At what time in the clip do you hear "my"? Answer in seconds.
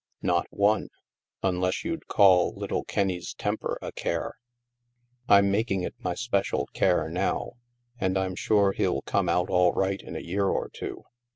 5.99-6.15